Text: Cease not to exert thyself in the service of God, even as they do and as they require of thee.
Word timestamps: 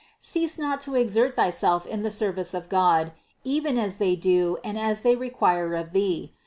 Cease 0.17 0.57
not 0.57 0.81
to 0.81 0.95
exert 0.95 1.35
thyself 1.35 1.85
in 1.85 2.01
the 2.01 2.09
service 2.09 2.55
of 2.55 2.69
God, 2.69 3.11
even 3.43 3.77
as 3.77 3.97
they 3.97 4.15
do 4.15 4.57
and 4.63 4.75
as 4.79 5.01
they 5.01 5.15
require 5.15 5.75
of 5.75 5.93
thee. 5.93 6.33